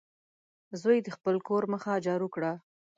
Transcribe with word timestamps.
زوی 0.81 0.97
د 1.03 1.07
خپل 1.15 1.35
کور 1.47 1.63
مخه 1.73 1.91
جارو 2.05 2.27
کړه. 2.35 2.51